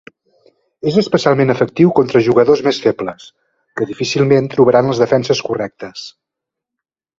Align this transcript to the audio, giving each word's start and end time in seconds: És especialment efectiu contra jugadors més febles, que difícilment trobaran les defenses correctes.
És 0.91 0.95
especialment 1.01 1.53
efectiu 1.53 1.91
contra 1.99 2.21
jugadors 2.29 2.63
més 2.69 2.79
febles, 2.87 3.29
que 3.81 3.89
difícilment 3.93 4.49
trobaran 4.57 4.91
les 4.91 5.05
defenses 5.05 5.45
correctes. 5.51 6.11